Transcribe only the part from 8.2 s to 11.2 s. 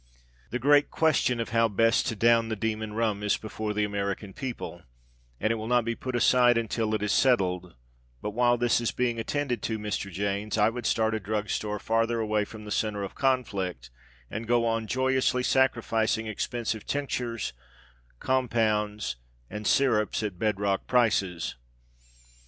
while this is being attended to, Mr. Jaynes, I would start a